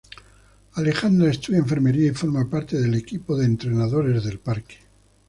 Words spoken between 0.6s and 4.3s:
Alejandra estudia enfermería y forma parte del equipo de entrenadores